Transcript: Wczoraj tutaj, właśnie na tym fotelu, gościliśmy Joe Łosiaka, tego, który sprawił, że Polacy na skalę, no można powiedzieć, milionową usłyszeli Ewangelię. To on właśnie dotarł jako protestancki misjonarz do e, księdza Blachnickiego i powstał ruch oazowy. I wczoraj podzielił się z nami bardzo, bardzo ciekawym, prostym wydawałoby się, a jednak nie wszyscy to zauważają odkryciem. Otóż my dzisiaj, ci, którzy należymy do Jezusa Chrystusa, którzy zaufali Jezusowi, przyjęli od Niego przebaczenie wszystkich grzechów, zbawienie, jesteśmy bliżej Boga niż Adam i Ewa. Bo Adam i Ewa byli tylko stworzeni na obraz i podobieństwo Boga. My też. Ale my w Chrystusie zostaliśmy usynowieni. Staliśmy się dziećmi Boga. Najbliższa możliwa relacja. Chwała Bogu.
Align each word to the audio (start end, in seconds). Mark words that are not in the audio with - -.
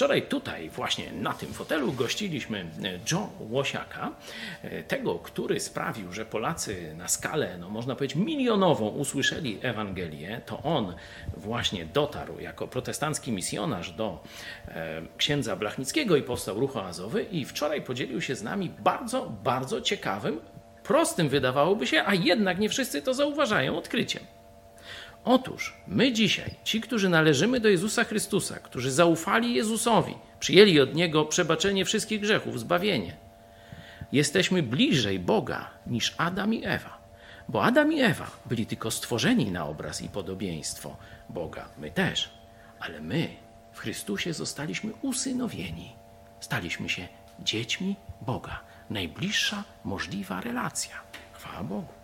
Wczoraj 0.00 0.22
tutaj, 0.22 0.70
właśnie 0.70 1.12
na 1.12 1.32
tym 1.32 1.52
fotelu, 1.52 1.92
gościliśmy 1.92 2.70
Joe 3.12 3.28
Łosiaka, 3.50 4.12
tego, 4.88 5.18
który 5.18 5.60
sprawił, 5.60 6.12
że 6.12 6.24
Polacy 6.24 6.94
na 6.96 7.08
skalę, 7.08 7.58
no 7.58 7.68
można 7.68 7.94
powiedzieć, 7.94 8.16
milionową 8.16 8.88
usłyszeli 8.88 9.58
Ewangelię. 9.62 10.40
To 10.46 10.62
on 10.62 10.94
właśnie 11.36 11.86
dotarł 11.86 12.40
jako 12.40 12.68
protestancki 12.68 13.32
misjonarz 13.32 13.90
do 13.90 14.22
e, 14.68 15.02
księdza 15.16 15.56
Blachnickiego 15.56 16.16
i 16.16 16.22
powstał 16.22 16.60
ruch 16.60 16.76
oazowy. 16.76 17.22
I 17.22 17.44
wczoraj 17.44 17.82
podzielił 17.82 18.20
się 18.20 18.34
z 18.34 18.42
nami 18.42 18.70
bardzo, 18.78 19.32
bardzo 19.44 19.80
ciekawym, 19.80 20.40
prostym 20.82 21.28
wydawałoby 21.28 21.86
się, 21.86 22.02
a 22.06 22.14
jednak 22.14 22.58
nie 22.58 22.68
wszyscy 22.68 23.02
to 23.02 23.14
zauważają 23.14 23.78
odkryciem. 23.78 24.39
Otóż 25.24 25.76
my 25.86 26.12
dzisiaj, 26.12 26.54
ci, 26.64 26.80
którzy 26.80 27.08
należymy 27.08 27.60
do 27.60 27.68
Jezusa 27.68 28.04
Chrystusa, 28.04 28.58
którzy 28.58 28.92
zaufali 28.92 29.54
Jezusowi, 29.54 30.14
przyjęli 30.40 30.80
od 30.80 30.94
Niego 30.94 31.24
przebaczenie 31.24 31.84
wszystkich 31.84 32.20
grzechów, 32.20 32.60
zbawienie, 32.60 33.16
jesteśmy 34.12 34.62
bliżej 34.62 35.18
Boga 35.18 35.70
niż 35.86 36.14
Adam 36.18 36.54
i 36.54 36.64
Ewa. 36.64 37.00
Bo 37.48 37.64
Adam 37.64 37.92
i 37.92 38.00
Ewa 38.00 38.30
byli 38.46 38.66
tylko 38.66 38.90
stworzeni 38.90 39.50
na 39.50 39.66
obraz 39.66 40.02
i 40.02 40.08
podobieństwo 40.08 40.96
Boga. 41.28 41.68
My 41.78 41.90
też. 41.90 42.30
Ale 42.80 43.00
my 43.00 43.28
w 43.72 43.78
Chrystusie 43.78 44.32
zostaliśmy 44.32 44.92
usynowieni. 45.02 45.92
Staliśmy 46.40 46.88
się 46.88 47.08
dziećmi 47.38 47.96
Boga. 48.20 48.60
Najbliższa 48.90 49.64
możliwa 49.84 50.40
relacja. 50.40 50.96
Chwała 51.32 51.64
Bogu. 51.64 51.99